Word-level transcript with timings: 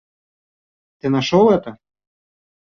Ты 0.99 1.09
нашел 1.09 1.51
это? 1.51 1.77